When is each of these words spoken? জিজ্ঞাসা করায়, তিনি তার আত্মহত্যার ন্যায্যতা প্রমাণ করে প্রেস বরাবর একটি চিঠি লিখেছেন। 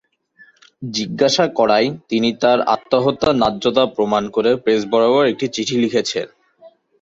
জিজ্ঞাসা 0.89 1.45
করায়, 1.57 1.87
তিনি 2.09 2.29
তার 2.41 2.59
আত্মহত্যার 2.75 3.33
ন্যায্যতা 3.35 3.83
প্রমাণ 3.95 4.23
করে 4.29 4.51
প্রেস 4.63 4.81
বরাবর 4.91 5.23
একটি 5.31 5.45
চিঠি 5.55 5.75
লিখেছেন। 5.77 6.27